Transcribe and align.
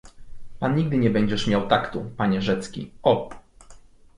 "Pan 0.59 0.75
nigdy 0.75 0.97
nie 0.97 1.09
będziesz 1.09 1.47
miał 1.47 1.67
taktu, 1.67 2.11
panie 2.17 2.41
Rzecki... 2.41 2.91
O!" 3.03 3.29